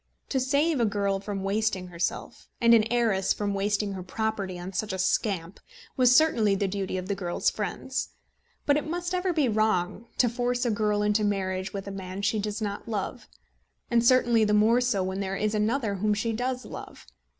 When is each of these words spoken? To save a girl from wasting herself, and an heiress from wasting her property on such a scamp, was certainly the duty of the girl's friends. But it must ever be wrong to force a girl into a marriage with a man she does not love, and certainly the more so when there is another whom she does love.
To 0.29 0.39
save 0.39 0.79
a 0.79 0.85
girl 0.85 1.19
from 1.19 1.43
wasting 1.43 1.89
herself, 1.89 2.49
and 2.59 2.73
an 2.73 2.91
heiress 2.91 3.33
from 3.33 3.53
wasting 3.53 3.93
her 3.93 4.01
property 4.01 4.57
on 4.57 4.73
such 4.73 4.91
a 4.91 4.97
scamp, 4.97 5.59
was 5.95 6.15
certainly 6.15 6.55
the 6.55 6.67
duty 6.67 6.97
of 6.97 7.07
the 7.07 7.13
girl's 7.13 7.51
friends. 7.51 8.09
But 8.65 8.77
it 8.77 8.87
must 8.89 9.13
ever 9.13 9.31
be 9.31 9.47
wrong 9.47 10.07
to 10.17 10.27
force 10.27 10.65
a 10.65 10.71
girl 10.71 11.03
into 11.03 11.21
a 11.21 11.25
marriage 11.25 11.71
with 11.71 11.85
a 11.87 11.91
man 11.91 12.23
she 12.23 12.39
does 12.39 12.63
not 12.63 12.89
love, 12.89 13.27
and 13.91 14.03
certainly 14.03 14.43
the 14.43 14.55
more 14.55 14.81
so 14.81 15.03
when 15.03 15.19
there 15.19 15.35
is 15.37 15.53
another 15.53 15.93
whom 15.93 16.15
she 16.15 16.33
does 16.33 16.65
love. 16.65 17.05